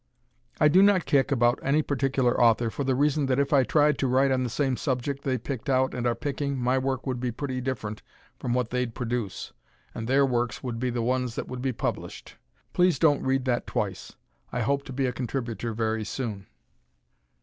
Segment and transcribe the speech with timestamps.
[0.59, 3.99] I do not kick about any particular author for the reason that if I tried
[3.99, 7.19] to write on the same subject they picked out and are picking, my work would
[7.19, 8.01] be pretty different
[8.39, 9.53] from what they'd produce,
[9.93, 12.35] and their works would be the ones that would be published.
[12.73, 14.15] Please don't read that twice;
[14.51, 16.47] I hope to be a contributor very soon.